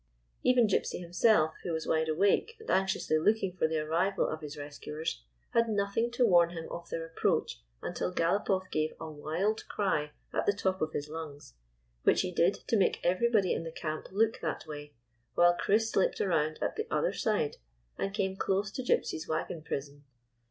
[0.41, 4.57] Even Gypsy himself, who was wide awake and anxiously looking for the arrival of his
[4.57, 7.15] res 215 GYPSY, THE TALKING DOG cuers, had nothing to warn him of their ap
[7.17, 7.51] proach
[7.83, 11.53] until Galopoff gave a wild cry at the top of his lungs,
[12.01, 14.95] which he did to make everybody in the camp look that way,
[15.35, 17.57] while Chris slipped around at the other side
[17.99, 20.03] and came close to Gypsy's wagon prison.